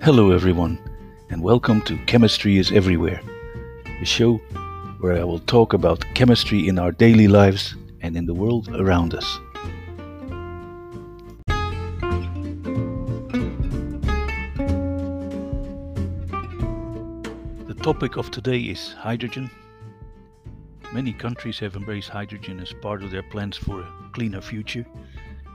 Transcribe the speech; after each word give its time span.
Hello, 0.00 0.30
everyone, 0.30 0.78
and 1.28 1.42
welcome 1.42 1.82
to 1.82 1.98
Chemistry 2.06 2.56
is 2.56 2.70
Everywhere, 2.70 3.20
a 4.00 4.04
show 4.04 4.36
where 5.00 5.18
I 5.18 5.24
will 5.24 5.40
talk 5.40 5.72
about 5.72 6.04
chemistry 6.14 6.68
in 6.68 6.78
our 6.78 6.92
daily 6.92 7.26
lives 7.26 7.74
and 8.00 8.16
in 8.16 8.24
the 8.24 8.32
world 8.32 8.68
around 8.68 9.12
us. 9.12 9.38
The 17.66 17.76
topic 17.82 18.16
of 18.16 18.30
today 18.30 18.60
is 18.60 18.92
hydrogen. 18.92 19.50
Many 20.92 21.12
countries 21.12 21.58
have 21.58 21.74
embraced 21.74 22.08
hydrogen 22.08 22.60
as 22.60 22.72
part 22.72 23.02
of 23.02 23.10
their 23.10 23.24
plans 23.24 23.56
for 23.56 23.80
a 23.80 24.10
cleaner 24.12 24.40
future 24.40 24.86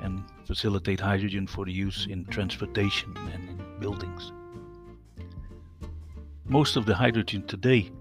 and 0.02 0.22
facilitate 0.46 1.00
hydrogen 1.00 1.48
for 1.48 1.66
use 1.70 2.08
in 2.10 2.26
transportation 2.26 3.16
and 3.34 3.52
buildings. 3.84 4.32
Most 6.46 6.78
of 6.78 6.86
the 6.86 6.96
hydrogen 6.96 7.46
today 7.48 7.91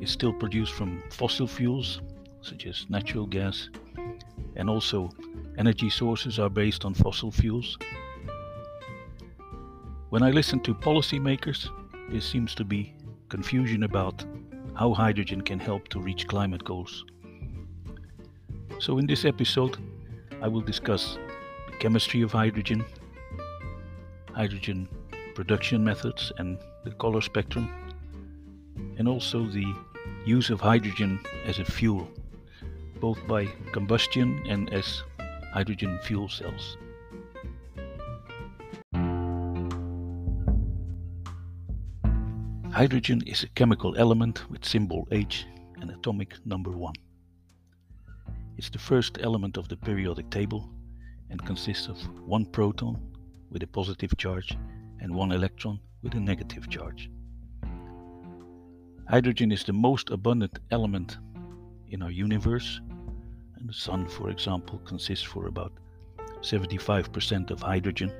is 0.00 0.10
still 0.10 0.32
produced 0.32 0.72
from 0.74 1.02
fossil 1.10 1.48
fuels, 1.48 2.00
such 2.40 2.66
as 2.66 2.86
natural 2.88 3.26
gas, 3.26 3.68
and 4.54 4.70
also 4.70 5.10
energy 5.58 5.90
sources 5.90 6.38
are 6.38 6.48
based 6.48 6.84
on 6.84 6.94
fossil 6.94 7.32
fuels. 7.32 7.76
When 10.10 10.22
I 10.22 10.30
listen 10.30 10.60
to 10.60 10.74
policymakers, 10.74 11.68
there 12.10 12.20
seems 12.20 12.54
to 12.54 12.64
be 12.64 12.94
confusion 13.28 13.82
about 13.82 14.24
how 14.74 14.94
hydrogen 14.94 15.40
can 15.40 15.58
help 15.58 15.88
to 15.88 15.98
reach 15.98 16.28
climate 16.28 16.62
goals. 16.62 17.04
So, 18.78 18.98
in 18.98 19.06
this 19.06 19.24
episode, 19.24 19.78
I 20.40 20.46
will 20.46 20.60
discuss 20.72 21.18
the 21.70 21.76
chemistry 21.78 22.22
of 22.22 22.30
hydrogen, 22.30 22.84
hydrogen 24.32 24.88
production 25.34 25.82
methods 25.82 26.32
and 26.38 26.58
the 26.84 26.92
color 26.92 27.20
spectrum, 27.20 27.68
and 28.98 29.08
also 29.08 29.46
the 29.46 29.66
use 30.24 30.50
of 30.50 30.60
hydrogen 30.60 31.18
as 31.44 31.58
a 31.58 31.64
fuel, 31.64 32.08
both 33.00 33.18
by 33.26 33.46
combustion 33.72 34.42
and 34.48 34.72
as 34.72 35.02
hydrogen 35.52 35.98
fuel 36.04 36.28
cells. 36.28 36.76
Hydrogen 42.72 43.22
is 43.26 43.44
a 43.44 43.48
chemical 43.50 43.96
element 43.96 44.50
with 44.50 44.64
symbol 44.64 45.06
H 45.12 45.46
and 45.80 45.90
atomic 45.90 46.34
number 46.44 46.70
1. 46.70 46.92
It's 48.56 48.70
the 48.70 48.78
first 48.78 49.18
element 49.20 49.56
of 49.56 49.68
the 49.68 49.76
periodic 49.76 50.28
table 50.30 50.68
and 51.30 51.44
consists 51.44 51.86
of 51.86 51.98
one 52.26 52.46
proton 52.46 53.00
with 53.50 53.62
a 53.62 53.66
positive 53.68 54.16
charge 54.16 54.56
and 55.04 55.14
one 55.14 55.32
electron 55.32 55.78
with 56.02 56.14
a 56.14 56.20
negative 56.20 56.68
charge. 56.70 57.10
Hydrogen 59.06 59.52
is 59.52 59.62
the 59.62 59.72
most 59.72 60.08
abundant 60.08 60.58
element 60.70 61.18
in 61.90 62.02
our 62.02 62.10
universe, 62.10 62.80
and 63.56 63.68
the 63.68 63.74
Sun, 63.74 64.08
for 64.08 64.30
example, 64.30 64.78
consists 64.86 65.24
for 65.24 65.46
about 65.46 65.72
75% 66.40 67.50
of 67.50 67.60
hydrogen. 67.60 68.10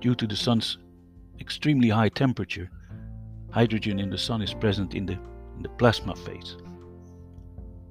Due 0.00 0.16
to 0.16 0.26
the 0.26 0.36
Sun's 0.36 0.78
extremely 1.38 1.88
high 1.88 2.08
temperature, 2.08 2.68
hydrogen 3.52 4.00
in 4.00 4.10
the 4.10 4.18
Sun 4.18 4.42
is 4.42 4.54
present 4.54 4.94
in 4.94 5.06
the, 5.06 5.18
in 5.56 5.62
the 5.62 5.68
plasma 5.68 6.16
phase. 6.16 6.56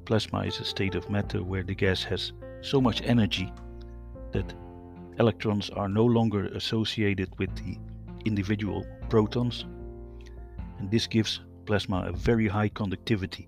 Plasma 0.03 0.40
is 0.40 0.59
a 0.59 0.66
state 0.66 0.95
of 0.95 1.09
matter 1.09 1.44
where 1.44 1.64
the 1.64 1.75
gas 1.75 2.03
has 2.03 2.34
so 2.59 2.81
much 2.81 3.02
energy 3.03 3.53
that 4.34 4.53
electrons 5.19 5.69
are 5.69 5.88
no 5.88 6.06
longer 6.06 6.45
associated 6.47 7.30
with 7.38 7.56
the 7.56 7.78
individual 8.25 8.85
protons, 9.09 9.66
and 10.79 10.90
this 10.90 11.07
gives 11.07 11.41
plasma 11.66 12.06
a 12.07 12.12
very 12.12 12.47
high 12.47 12.69
conductivity 12.69 13.47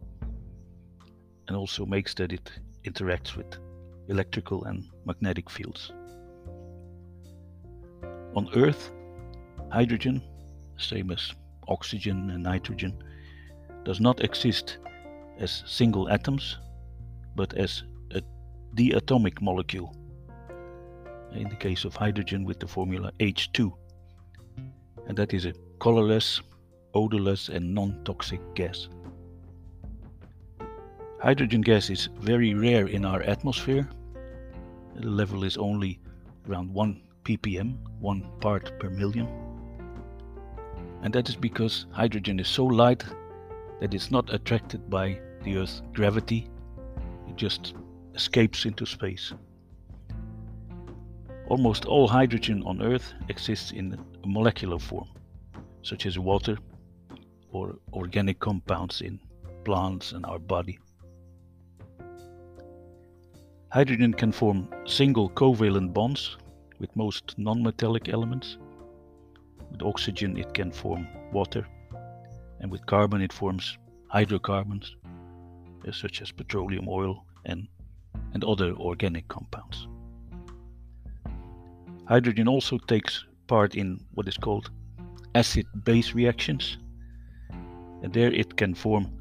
and 1.47 1.57
also 1.57 1.85
makes 1.85 2.13
that 2.15 2.31
it 2.31 2.51
interacts 2.85 3.35
with 3.35 3.57
electrical 4.07 4.63
and 4.65 4.85
magnetic 5.05 5.49
fields. 5.49 5.91
On 8.35 8.49
Earth, 8.55 8.91
hydrogen, 9.71 10.21
same 10.77 11.11
as 11.11 11.33
oxygen 11.67 12.29
and 12.31 12.43
nitrogen, 12.43 12.93
does 13.83 13.99
not 13.99 14.23
exist 14.23 14.77
as 15.39 15.63
single 15.65 16.09
atoms, 16.09 16.57
but 17.35 17.53
as 17.53 17.83
a 18.11 18.21
diatomic 18.75 19.41
molecule 19.41 19.95
in 21.35 21.49
the 21.49 21.55
case 21.55 21.85
of 21.85 21.95
hydrogen 21.95 22.43
with 22.43 22.59
the 22.59 22.67
formula 22.67 23.11
H2. 23.19 23.71
And 25.07 25.17
that 25.17 25.33
is 25.33 25.45
a 25.45 25.53
colorless, 25.79 26.41
odorless, 26.93 27.49
and 27.49 27.73
non 27.73 28.01
toxic 28.03 28.41
gas. 28.55 28.87
Hydrogen 31.21 31.61
gas 31.61 31.89
is 31.89 32.09
very 32.19 32.53
rare 32.53 32.87
in 32.87 33.05
our 33.05 33.21
atmosphere. 33.23 33.89
The 34.95 35.07
level 35.09 35.43
is 35.43 35.57
only 35.57 35.99
around 36.47 36.73
1 36.73 37.01
ppm, 37.23 37.77
1 37.99 38.27
part 38.39 38.79
per 38.79 38.89
million. 38.89 39.27
And 41.01 41.13
that 41.13 41.29
is 41.29 41.35
because 41.35 41.87
hydrogen 41.91 42.39
is 42.39 42.47
so 42.47 42.65
light 42.65 43.03
that 43.79 43.93
it's 43.93 44.11
not 44.11 44.33
attracted 44.33 44.89
by 44.89 45.19
the 45.43 45.57
Earth's 45.57 45.81
gravity, 45.93 46.49
it 47.27 47.35
just 47.35 47.73
escapes 48.13 48.65
into 48.65 48.85
space. 48.85 49.33
Almost 51.47 51.85
all 51.85 52.07
hydrogen 52.07 52.63
on 52.65 52.81
Earth 52.81 53.13
exists 53.29 53.71
in 53.71 53.93
a 54.23 54.27
molecular 54.27 54.79
form, 54.79 55.07
such 55.83 56.07
as 56.07 56.17
water 56.17 56.57
or 57.51 57.75
organic 57.93 58.39
compounds 58.39 59.01
in 59.01 59.19
plants 59.63 60.11
and 60.13 60.25
our 60.25 60.39
body. 60.39 60.79
Hydrogen 63.71 64.13
can 64.13 64.31
form 64.31 64.67
single 64.87 65.29
covalent 65.29 65.93
bonds 65.93 66.37
with 66.79 66.95
most 66.95 67.37
non-metallic 67.37 68.09
elements. 68.09 68.57
With 69.69 69.83
oxygen, 69.83 70.37
it 70.37 70.51
can 70.55 70.71
form 70.71 71.07
water, 71.31 71.67
and 72.59 72.71
with 72.71 72.85
carbon, 72.87 73.21
it 73.21 73.33
forms 73.33 73.77
hydrocarbons, 74.07 74.95
such 75.91 76.23
as 76.23 76.31
petroleum 76.31 76.87
oil 76.89 77.23
and, 77.45 77.67
and 78.33 78.43
other 78.43 78.73
organic 78.73 79.27
compounds. 79.27 79.87
Hydrogen 82.07 82.47
also 82.47 82.77
takes 82.77 83.25
part 83.47 83.75
in 83.75 83.99
what 84.13 84.27
is 84.27 84.37
called 84.37 84.69
acid 85.33 85.65
base 85.83 86.13
reactions. 86.13 86.77
And 88.03 88.13
there 88.13 88.31
it 88.31 88.57
can 88.57 88.75
form 88.75 89.11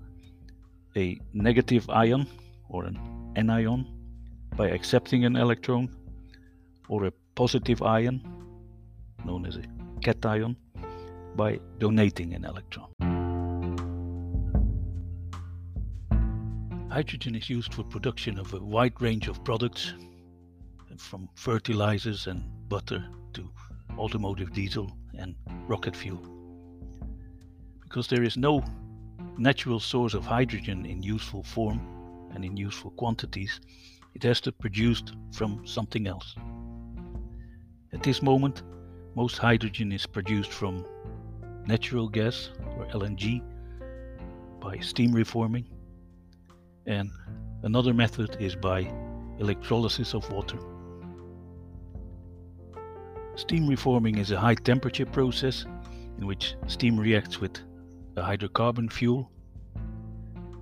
a 0.95 1.19
negative 1.33 1.89
ion 1.89 2.27
or 2.69 2.85
an 2.85 2.99
anion 3.37 3.87
by 4.57 4.69
accepting 4.69 5.25
an 5.25 5.37
electron 5.37 5.89
or 6.89 7.05
a 7.07 7.13
positive 7.35 7.81
ion 7.83 8.21
known 9.25 9.47
as 9.47 9.57
a 9.57 9.63
cation 10.03 10.57
by 11.37 11.59
donating 11.79 12.35
an 12.35 12.45
electron. 12.45 12.89
Hydrogen 16.91 17.35
is 17.35 17.49
used 17.49 17.73
for 17.73 17.83
production 17.83 18.39
of 18.39 18.53
a 18.53 18.61
wide 18.61 19.01
range 19.01 19.27
of 19.27 19.43
products 19.43 19.95
from 20.99 21.29
fertilizers 21.35 22.27
and 22.27 22.45
butter 22.69 23.05
to 23.35 23.51
automotive 23.99 24.53
diesel 24.53 24.91
and 25.19 25.35
rocket 25.69 25.95
fuel. 25.95 26.23
Because 27.83 28.09
there 28.09 28.23
is 28.23 28.37
no 28.37 28.65
natural 29.39 29.81
source 29.81 30.15
of 30.15 30.25
hydrogen 30.25 30.87
in 30.87 31.03
useful 31.03 31.43
form 31.43 31.81
and 32.35 32.45
in 32.45 32.57
useful 32.57 32.91
quantities, 32.93 33.61
it 34.15 34.23
has 34.23 34.41
to 34.43 34.53
be 34.53 34.59
produced 34.61 35.13
from 35.33 35.67
something 35.67 36.07
else. 36.07 36.35
At 37.93 38.03
this 38.03 38.23
moment, 38.23 38.63
most 39.15 39.39
hydrogen 39.39 39.93
is 39.93 40.07
produced 40.07 40.53
from 40.53 40.85
natural 41.67 42.09
gas 42.09 42.51
or 42.77 42.87
LNG 42.87 43.43
by 44.61 44.79
steam 44.79 45.13
reforming, 45.13 45.67
and 46.87 47.11
another 47.63 47.95
method 47.95 48.37
is 48.41 48.57
by 48.57 48.81
electrolysis 49.39 50.15
of 50.15 50.29
water. 50.31 50.59
Steam 53.37 53.67
reforming 53.67 54.19
is 54.19 54.31
a 54.31 54.39
high 54.39 54.55
temperature 54.55 55.07
process 55.07 55.65
in 56.19 56.27
which 56.27 56.55
steam 56.69 56.99
reacts 56.99 57.41
with 57.41 57.59
a 58.17 58.23
hydrocarbon 58.23 58.91
fuel 58.93 59.29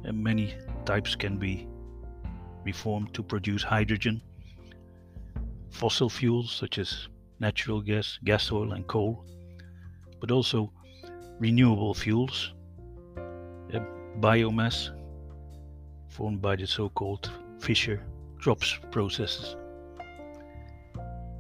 and 0.05 0.25
many 0.25 0.55
types 0.87 1.15
can 1.15 1.37
be 1.37 1.69
reformed 2.65 3.13
to 3.13 3.23
produce 3.23 3.63
hydrogen. 3.63 4.23
Fossil 5.71 6.09
fuels 6.09 6.51
such 6.51 6.79
as 6.79 7.09
natural 7.41 7.83
gas, 7.83 8.19
gas 8.25 8.51
oil 8.51 8.73
and 8.73 8.87
coal, 8.87 9.25
but 10.19 10.31
also 10.31 10.73
renewable 11.39 11.93
fuels, 11.93 12.55
uh, 13.75 13.81
biomass 14.21 14.91
formed 16.09 16.41
by 16.41 16.57
the 16.57 16.67
so-called 16.67 17.31
Fischer-Tropsch 17.61 18.91
processes. 18.91 19.57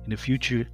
In 0.04 0.10
the 0.10 0.16
future, 0.16 0.66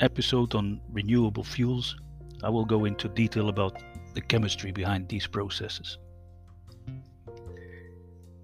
episode 0.00 0.54
on 0.54 0.80
renewable 0.92 1.44
fuels, 1.44 1.96
I 2.42 2.50
will 2.50 2.64
go 2.64 2.84
into 2.84 3.08
detail 3.08 3.48
about 3.48 3.82
the 4.14 4.20
chemistry 4.20 4.70
behind 4.72 5.08
these 5.08 5.26
processes. 5.26 5.98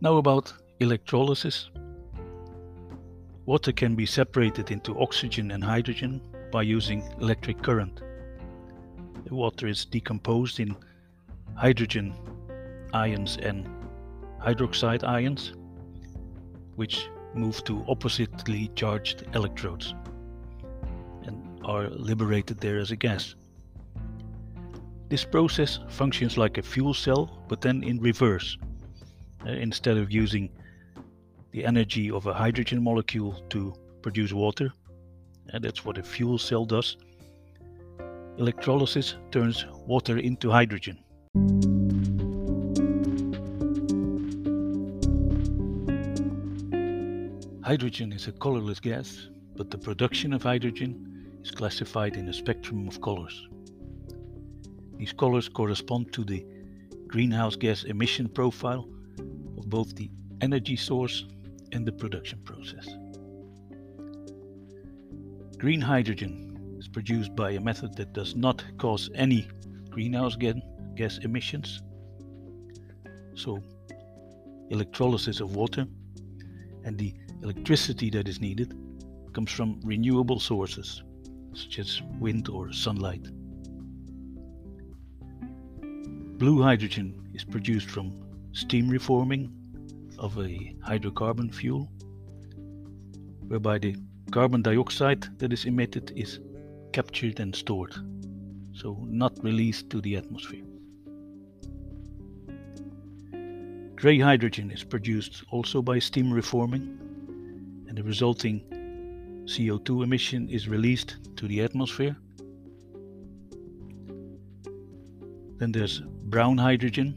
Now 0.00 0.16
about 0.16 0.52
electrolysis. 0.80 1.70
Water 3.46 3.72
can 3.72 3.94
be 3.94 4.06
separated 4.06 4.70
into 4.70 4.98
oxygen 4.98 5.50
and 5.52 5.62
hydrogen 5.62 6.20
by 6.50 6.62
using 6.62 7.02
electric 7.20 7.62
current. 7.62 8.02
The 9.24 9.34
water 9.34 9.66
is 9.66 9.84
decomposed 9.84 10.60
in 10.60 10.76
hydrogen 11.54 12.14
ions 12.92 13.36
and 13.36 13.68
hydroxide 14.40 15.04
ions, 15.04 15.54
which 16.76 17.08
move 17.34 17.62
to 17.64 17.84
oppositely 17.88 18.70
charged 18.74 19.24
electrodes 19.34 19.94
are 21.64 21.88
liberated 21.88 22.58
there 22.58 22.78
as 22.78 22.90
a 22.90 22.96
gas. 22.96 23.34
This 25.08 25.24
process 25.24 25.78
functions 25.88 26.36
like 26.36 26.58
a 26.58 26.62
fuel 26.62 26.94
cell, 26.94 27.44
but 27.48 27.60
then 27.60 27.82
in 27.82 28.00
reverse. 28.00 28.56
Uh, 29.46 29.50
instead 29.50 29.96
of 29.96 30.10
using 30.10 30.50
the 31.52 31.64
energy 31.64 32.10
of 32.10 32.26
a 32.26 32.32
hydrogen 32.32 32.82
molecule 32.82 33.42
to 33.50 33.74
produce 34.02 34.32
water, 34.32 34.72
and 35.50 35.62
that's 35.62 35.84
what 35.84 35.98
a 35.98 36.02
fuel 36.02 36.38
cell 36.38 36.64
does, 36.64 36.96
electrolysis 38.38 39.16
turns 39.30 39.66
water 39.86 40.18
into 40.18 40.50
hydrogen. 40.50 40.98
Hydrogen 47.62 48.12
is 48.12 48.26
a 48.28 48.32
colorless 48.32 48.80
gas, 48.80 49.28
but 49.56 49.70
the 49.70 49.78
production 49.78 50.32
of 50.32 50.42
hydrogen 50.42 51.13
is 51.44 51.50
classified 51.50 52.16
in 52.16 52.28
a 52.28 52.32
spectrum 52.32 52.88
of 52.88 53.00
colors. 53.02 53.46
These 54.96 55.12
colors 55.12 55.48
correspond 55.48 56.12
to 56.14 56.24
the 56.24 56.44
greenhouse 57.06 57.54
gas 57.54 57.84
emission 57.84 58.28
profile 58.28 58.88
of 59.58 59.68
both 59.68 59.94
the 59.94 60.10
energy 60.40 60.76
source 60.76 61.26
and 61.72 61.86
the 61.86 61.92
production 61.92 62.40
process. 62.44 62.88
Green 65.58 65.82
hydrogen 65.82 66.76
is 66.78 66.88
produced 66.88 67.36
by 67.36 67.50
a 67.52 67.60
method 67.60 67.94
that 67.96 68.14
does 68.14 68.34
not 68.34 68.64
cause 68.78 69.10
any 69.14 69.46
greenhouse 69.90 70.36
gas 70.36 71.18
emissions. 71.18 71.82
So, 73.34 73.62
electrolysis 74.70 75.40
of 75.40 75.54
water 75.54 75.86
and 76.84 76.98
the 76.98 77.14
electricity 77.42 78.08
that 78.10 78.28
is 78.28 78.40
needed 78.40 78.74
comes 79.34 79.52
from 79.52 79.80
renewable 79.84 80.40
sources 80.40 81.03
such 81.54 81.78
as 81.78 82.02
wind 82.18 82.48
or 82.48 82.72
sunlight. 82.72 83.26
Blue 86.38 86.62
hydrogen 86.62 87.28
is 87.32 87.44
produced 87.44 87.88
from 87.88 88.12
steam 88.52 88.88
reforming 88.88 89.52
of 90.18 90.36
a 90.38 90.74
hydrocarbon 90.86 91.54
fuel, 91.54 91.88
whereby 93.46 93.78
the 93.78 93.96
carbon 94.30 94.62
dioxide 94.62 95.26
that 95.38 95.52
is 95.52 95.64
emitted 95.64 96.12
is 96.16 96.40
captured 96.92 97.40
and 97.40 97.54
stored, 97.54 97.94
so 98.72 98.98
not 99.08 99.32
released 99.44 99.90
to 99.90 100.00
the 100.00 100.16
atmosphere. 100.16 100.64
Grey 103.96 104.18
hydrogen 104.18 104.70
is 104.70 104.84
produced 104.84 105.44
also 105.50 105.80
by 105.80 105.98
steam 105.98 106.32
reforming, 106.32 106.98
and 107.88 107.96
the 107.96 108.02
resulting 108.02 108.60
CO2 109.44 110.02
emission 110.04 110.48
is 110.48 110.68
released 110.68 111.16
to 111.36 111.46
the 111.46 111.62
atmosphere. 111.62 112.16
Then 115.58 115.70
there's 115.70 116.00
brown 116.00 116.56
hydrogen, 116.56 117.14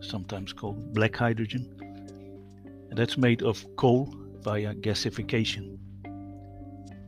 sometimes 0.00 0.52
called 0.52 0.92
black 0.92 1.14
hydrogen. 1.14 1.66
And 2.90 2.98
that's 2.98 3.16
made 3.16 3.42
of 3.42 3.64
coal 3.76 4.12
via 4.40 4.74
gasification. 4.74 5.78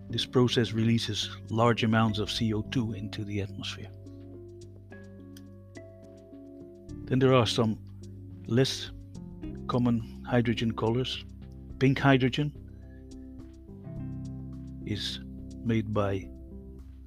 This 0.08 0.24
process 0.24 0.72
releases 0.72 1.30
large 1.50 1.82
amounts 1.82 2.18
of 2.18 2.28
CO2 2.28 2.96
into 2.96 3.24
the 3.24 3.42
atmosphere. 3.42 3.90
Then 7.04 7.18
there 7.18 7.34
are 7.34 7.46
some 7.46 7.76
less 8.46 8.92
common 9.66 10.24
hydrogen 10.24 10.72
colors. 10.72 11.24
Pink 11.80 11.98
hydrogen 11.98 12.52
is 14.90 15.20
made 15.64 15.94
by 15.94 16.28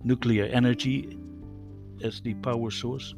nuclear 0.03 0.45
energy 0.45 1.17
as 2.03 2.21
the 2.21 2.33
power 2.35 2.71
source. 2.71 3.13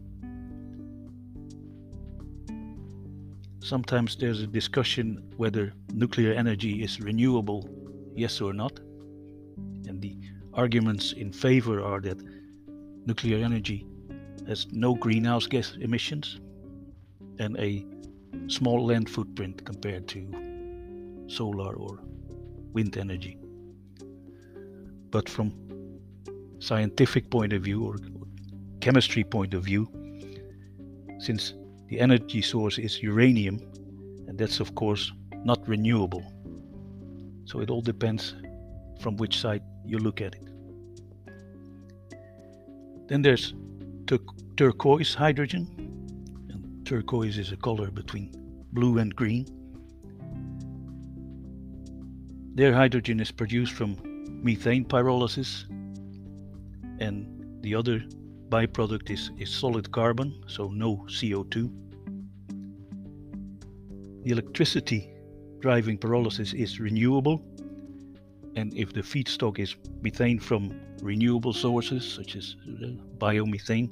Sometimes 3.59 4.15
there's 4.15 4.41
a 4.41 4.47
discussion 4.47 5.23
whether 5.37 5.73
nuclear 5.93 6.33
energy 6.33 6.83
is 6.83 6.99
renewable, 6.99 7.69
yes 8.15 8.41
or 8.41 8.53
not. 8.53 8.79
And 9.87 10.01
the 10.01 10.17
arguments 10.53 11.13
in 11.13 11.31
favor 11.31 11.81
are 11.81 12.01
that 12.01 12.21
nuclear 13.05 13.43
energy 13.43 13.85
has 14.47 14.67
no 14.71 14.95
greenhouse 14.95 15.47
gas 15.47 15.75
emissions 15.79 16.39
and 17.39 17.57
a 17.57 17.85
small 18.47 18.85
land 18.85 19.09
footprint 19.09 19.65
compared 19.65 20.07
to 20.09 21.25
solar 21.27 21.73
or 21.75 21.99
wind 22.73 22.97
energy. 22.97 23.37
But 25.15 25.29
from 25.29 25.53
scientific 26.59 27.29
point 27.29 27.53
of 27.53 27.61
view 27.61 27.85
or 27.85 27.95
chemistry 28.81 29.23
point 29.23 29.53
of 29.53 29.63
view, 29.63 29.87
since 31.19 31.53
the 31.87 32.01
energy 32.01 32.41
source 32.41 32.77
is 32.77 33.01
uranium, 33.01 33.61
and 34.27 34.37
that's 34.37 34.59
of 34.59 34.75
course 34.75 35.13
not 35.45 35.65
renewable. 35.69 36.21
So 37.45 37.61
it 37.61 37.69
all 37.69 37.81
depends 37.81 38.35
from 38.99 39.15
which 39.15 39.39
side 39.39 39.63
you 39.85 39.99
look 39.99 40.19
at 40.19 40.35
it. 40.35 40.49
Then 43.07 43.21
there's 43.21 43.53
tur 44.05 44.19
turquoise 44.57 45.13
hydrogen, 45.15 45.63
and 46.49 46.85
turquoise 46.85 47.37
is 47.37 47.53
a 47.53 47.57
color 47.67 47.89
between 47.89 48.33
blue 48.73 48.97
and 48.97 49.15
green. 49.15 49.45
Their 52.55 52.73
hydrogen 52.73 53.21
is 53.21 53.31
produced 53.31 53.71
from 53.71 54.14
methane 54.45 54.85
pyrolysis, 54.85 55.65
and 56.99 57.61
the 57.63 57.73
other 57.73 57.99
byproduct 58.49 59.09
is, 59.09 59.31
is 59.39 59.49
solid 59.49 59.91
carbon, 59.91 60.43
so 60.45 60.69
no 60.69 60.97
CO2. 61.07 61.71
The 64.23 64.31
electricity 64.31 65.09
driving 65.61 65.97
pyrolysis 65.97 66.53
is 66.53 66.79
renewable, 66.79 67.43
and 68.55 68.71
if 68.75 68.93
the 68.93 69.01
feedstock 69.01 69.57
is 69.57 69.75
methane 70.03 70.39
from 70.39 70.79
renewable 71.01 71.53
sources 71.53 72.05
such 72.07 72.35
as 72.35 72.55
uh, 72.67 72.89
biomethane, 73.17 73.89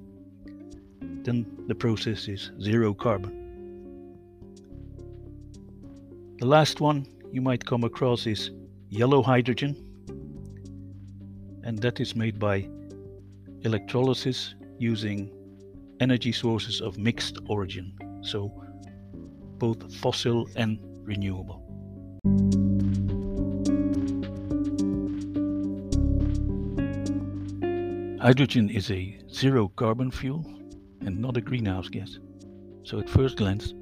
then 1.24 1.48
the 1.68 1.76
process 1.76 2.28
is 2.28 2.52
zero 2.62 2.94
carbon. 2.94 3.34
The 6.38 6.46
last 6.46 6.80
one 6.80 7.08
you 7.32 7.42
might 7.42 7.66
come 7.66 7.84
across 7.84 8.28
is 8.28 8.52
yellow 8.90 9.24
hydrogen, 9.24 9.93
and 11.64 11.80
that 11.80 12.00
is 12.00 12.16
made 12.16 12.40
by 12.40 12.68
electrolysis 13.62 14.56
using 14.78 15.32
energy 16.00 16.32
sources 16.32 16.82
of 16.82 16.98
mixed 16.98 17.40
origin, 17.48 17.94
so 18.22 18.52
both 19.58 19.94
fossil 19.96 20.50
and 20.56 20.80
renewable. 21.04 21.62
Hydrogen 28.20 28.70
is 28.70 28.90
a 28.90 29.20
zero 29.30 29.68
carbon 29.68 30.10
fuel 30.10 30.46
and 31.02 31.20
not 31.20 31.38
a 31.38 31.42
greenhouse 31.42 31.90
gas, 31.90 32.20
so 32.84 33.00
at 33.00 33.10
first 33.10 33.38
glance 33.38 33.74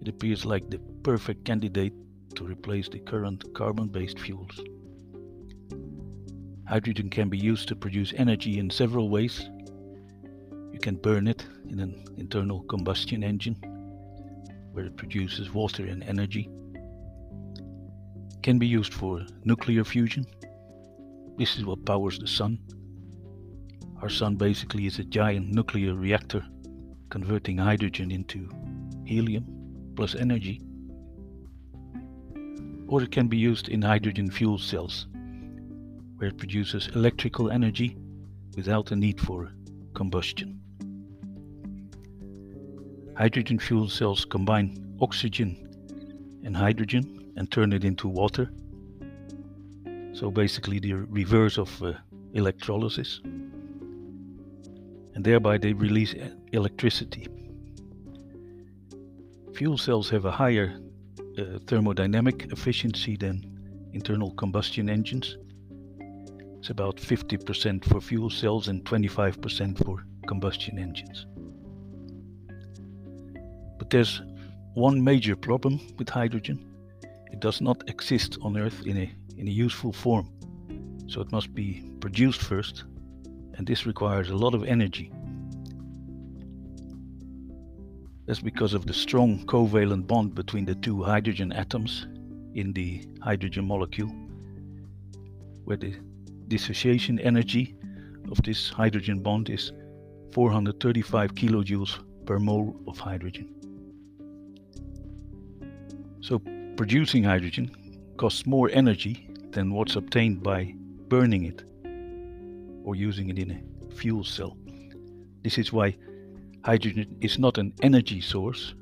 it 0.00 0.08
appears 0.08 0.44
like 0.44 0.68
the 0.70 0.78
perfect 1.02 1.44
candidate 1.44 1.92
to 2.34 2.44
replace 2.44 2.88
the 2.88 2.98
current 2.98 3.44
carbon 3.54 3.88
based 3.88 4.18
fuels. 4.18 4.60
Hydrogen 6.68 7.08
can 7.10 7.28
be 7.28 7.38
used 7.38 7.68
to 7.68 7.76
produce 7.76 8.12
energy 8.16 8.58
in 8.58 8.70
several 8.70 9.08
ways. 9.08 9.48
You 10.72 10.80
can 10.80 10.96
burn 10.96 11.28
it 11.28 11.46
in 11.68 11.78
an 11.78 12.04
internal 12.16 12.64
combustion 12.64 13.22
engine 13.22 13.54
where 14.72 14.84
it 14.84 14.96
produces 14.96 15.54
water 15.54 15.86
and 15.86 16.02
energy. 16.02 16.50
It 18.34 18.42
can 18.42 18.58
be 18.58 18.66
used 18.66 18.92
for 18.92 19.24
nuclear 19.44 19.84
fusion. 19.84 20.26
This 21.38 21.56
is 21.56 21.64
what 21.64 21.86
powers 21.86 22.18
the 22.18 22.26
sun. 22.26 22.58
Our 24.02 24.08
sun 24.08 24.34
basically 24.34 24.86
is 24.86 24.98
a 24.98 25.04
giant 25.04 25.52
nuclear 25.54 25.94
reactor 25.94 26.44
converting 27.10 27.58
hydrogen 27.58 28.10
into 28.10 28.50
helium 29.04 29.46
plus 29.94 30.16
energy. 30.16 30.60
Or 32.88 33.02
it 33.02 33.12
can 33.12 33.28
be 33.28 33.36
used 33.36 33.68
in 33.68 33.82
hydrogen 33.82 34.32
fuel 34.32 34.58
cells 34.58 35.06
where 36.16 36.28
it 36.28 36.38
produces 36.38 36.88
electrical 36.94 37.50
energy 37.50 37.96
without 38.56 38.86
the 38.86 38.96
need 38.96 39.20
for 39.20 39.52
combustion. 39.94 40.60
Hydrogen 43.16 43.58
fuel 43.58 43.88
cells 43.88 44.24
combine 44.24 44.96
oxygen 45.00 45.56
and 46.44 46.56
hydrogen 46.56 47.32
and 47.36 47.50
turn 47.50 47.72
it 47.72 47.84
into 47.84 48.08
water. 48.08 48.50
So 50.12 50.30
basically 50.30 50.78
the 50.78 50.94
reverse 50.94 51.58
of 51.58 51.82
uh, 51.82 51.92
electrolysis. 52.32 53.20
And 55.14 55.24
thereby 55.24 55.58
they 55.58 55.72
release 55.72 56.14
electricity. 56.52 57.26
Fuel 59.54 59.78
cells 59.78 60.10
have 60.10 60.26
a 60.26 60.30
higher 60.30 60.78
uh, 61.38 61.58
thermodynamic 61.64 62.52
efficiency 62.52 63.16
than 63.16 63.44
internal 63.92 64.30
combustion 64.32 64.90
engines. 64.90 65.38
It's 66.66 66.70
about 66.72 66.96
50% 66.96 67.84
for 67.84 68.00
fuel 68.00 68.28
cells 68.28 68.66
and 68.66 68.84
25% 68.84 69.84
for 69.84 70.04
combustion 70.26 70.80
engines. 70.80 71.24
But 73.78 73.88
there's 73.90 74.20
one 74.74 75.04
major 75.04 75.36
problem 75.36 75.78
with 75.96 76.08
hydrogen. 76.08 76.66
It 77.30 77.38
does 77.38 77.60
not 77.60 77.88
exist 77.88 78.38
on 78.42 78.56
Earth 78.56 78.84
in 78.84 78.96
a, 78.96 79.14
in 79.36 79.46
a 79.46 79.50
useful 79.52 79.92
form. 79.92 80.28
So 81.06 81.20
it 81.20 81.30
must 81.30 81.54
be 81.54 81.88
produced 82.00 82.42
first, 82.42 82.82
and 83.54 83.64
this 83.64 83.86
requires 83.86 84.30
a 84.30 84.36
lot 84.36 84.52
of 84.52 84.64
energy. 84.64 85.12
That's 88.26 88.40
because 88.40 88.74
of 88.74 88.86
the 88.86 88.92
strong 88.92 89.46
covalent 89.46 90.08
bond 90.08 90.34
between 90.34 90.64
the 90.64 90.74
two 90.74 91.04
hydrogen 91.04 91.52
atoms 91.52 92.08
in 92.54 92.72
the 92.72 93.06
hydrogen 93.22 93.66
molecule, 93.68 94.12
where 95.64 95.76
the 95.76 95.94
dissociation 96.48 97.18
energy 97.20 97.74
of 98.30 98.42
this 98.42 98.70
hydrogen 98.70 99.20
bond 99.22 99.50
is 99.50 99.72
435 100.32 101.34
kilojoules 101.34 101.98
per 102.26 102.38
mole 102.38 102.76
of 102.86 102.98
hydrogen. 102.98 103.54
So 106.20 106.40
producing 106.76 107.24
hydrogen 107.24 107.70
costs 108.16 108.46
more 108.46 108.68
energy 108.72 109.28
than 109.50 109.72
what's 109.72 109.96
obtained 109.96 110.42
by 110.42 110.74
burning 111.08 111.44
it 111.44 111.62
or 112.84 112.94
using 112.94 113.28
it 113.30 113.38
in 113.38 113.50
a 113.50 113.94
fuel 113.94 114.24
cell. 114.24 114.56
This 115.42 115.58
is 115.58 115.72
why 115.72 115.96
hydrogen 116.64 117.16
is 117.20 117.38
not 117.38 117.58
an 117.58 117.72
energy 117.82 118.20
source, 118.20 118.74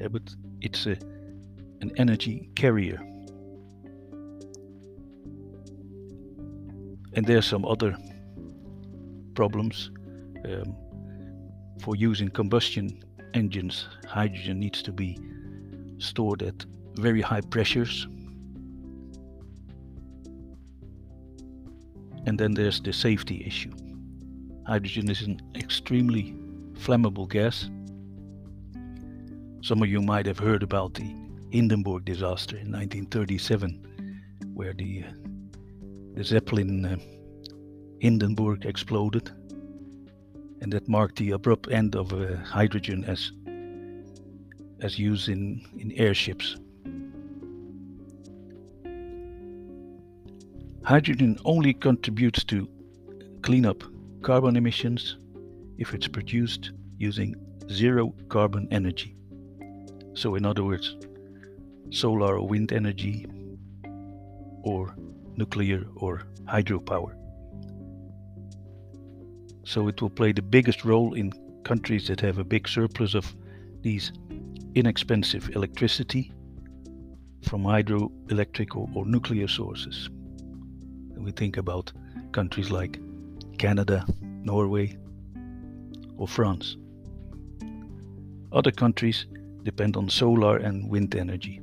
eh, 0.00 0.08
but 0.08 0.22
it's 0.60 0.86
a, 0.86 0.96
an 1.80 1.92
energy 1.96 2.50
carrier. 2.56 3.00
And 7.16 7.24
there 7.24 7.38
are 7.38 7.42
some 7.42 7.64
other 7.64 7.96
problems. 9.34 9.90
Um, 10.44 10.76
for 11.80 11.96
using 11.96 12.28
combustion 12.28 13.02
engines, 13.34 13.86
hydrogen 14.06 14.60
needs 14.60 14.82
to 14.82 14.92
be 14.92 15.18
stored 15.98 16.42
at 16.42 16.64
very 16.94 17.20
high 17.20 17.40
pressures. 17.40 18.06
And 22.26 22.38
then 22.38 22.54
there's 22.54 22.80
the 22.80 22.92
safety 22.92 23.44
issue. 23.46 23.72
Hydrogen 24.66 25.10
is 25.10 25.22
an 25.22 25.40
extremely 25.54 26.34
flammable 26.74 27.28
gas. 27.28 27.70
Some 29.62 29.82
of 29.82 29.88
you 29.88 30.02
might 30.02 30.26
have 30.26 30.38
heard 30.38 30.62
about 30.62 30.94
the 30.94 31.14
Hindenburg 31.50 32.04
disaster 32.04 32.56
in 32.56 32.72
1937, 32.72 34.22
where 34.54 34.72
the, 34.72 35.04
the 36.16 36.24
Zeppelin 36.24 36.84
uh, 36.86 36.96
Hindenburg 38.00 38.64
exploded, 38.64 39.30
and 40.62 40.72
that 40.72 40.88
marked 40.88 41.16
the 41.16 41.32
abrupt 41.32 41.70
end 41.70 41.94
of 41.94 42.12
uh, 42.12 42.36
hydrogen 42.36 43.04
as 43.04 43.32
as 44.80 44.98
used 44.98 45.28
in, 45.28 45.64
in 45.78 45.92
airships. 45.92 46.56
Hydrogen 50.84 51.38
only 51.44 51.72
contributes 51.74 52.44
to 52.44 52.68
clean 53.42 53.64
up 53.66 53.82
carbon 54.22 54.56
emissions 54.56 55.16
if 55.78 55.94
it's 55.94 56.08
produced 56.08 56.72
using 56.98 57.34
zero 57.70 58.14
carbon 58.28 58.68
energy. 58.70 59.16
So, 60.14 60.34
in 60.34 60.46
other 60.46 60.64
words, 60.64 60.96
solar 61.90 62.38
or 62.38 62.46
wind 62.46 62.72
energy, 62.72 63.26
or 64.62 64.94
nuclear 65.36 65.84
or 65.96 66.22
hydropower. 66.44 67.14
So, 69.64 69.88
it 69.88 70.00
will 70.00 70.10
play 70.10 70.32
the 70.32 70.42
biggest 70.42 70.84
role 70.84 71.14
in 71.14 71.32
countries 71.64 72.06
that 72.06 72.20
have 72.20 72.38
a 72.38 72.44
big 72.44 72.68
surplus 72.68 73.14
of 73.14 73.34
these 73.82 74.12
inexpensive 74.74 75.50
electricity 75.56 76.32
from 77.42 77.64
hydroelectric 77.64 78.76
or, 78.76 78.88
or 78.94 79.06
nuclear 79.06 79.48
sources. 79.48 80.08
We 81.16 81.32
think 81.32 81.56
about 81.56 81.92
countries 82.32 82.70
like 82.70 83.00
Canada, 83.58 84.04
Norway, 84.20 84.96
or 86.16 86.28
France. 86.28 86.76
Other 88.52 88.70
countries 88.70 89.26
depend 89.64 89.96
on 89.96 90.08
solar 90.08 90.58
and 90.58 90.88
wind 90.88 91.14
energy. 91.16 91.60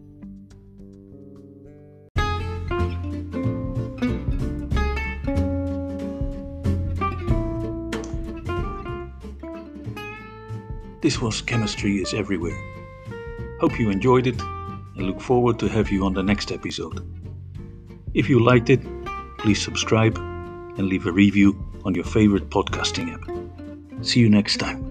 This 11.04 11.20
was 11.20 11.42
Chemistry 11.42 11.98
is 11.98 12.14
Everywhere. 12.14 12.58
Hope 13.60 13.78
you 13.78 13.90
enjoyed 13.90 14.26
it 14.26 14.40
and 14.96 15.06
look 15.06 15.20
forward 15.20 15.60
to 15.60 15.68
have 15.68 15.92
you 15.92 16.06
on 16.06 16.14
the 16.14 16.24
next 16.24 16.50
episode. 16.50 17.06
If 18.14 18.30
you 18.30 18.40
liked 18.40 18.70
it, 18.70 18.80
please 19.38 19.62
subscribe 19.62 20.16
and 20.18 20.88
leave 20.88 21.06
a 21.06 21.12
review 21.12 21.62
on 21.84 21.94
your 21.94 22.06
favorite 22.06 22.50
podcasting 22.50 23.14
app. 23.14 24.06
See 24.06 24.22
you 24.22 24.30
next 24.30 24.62
time. 24.62 24.83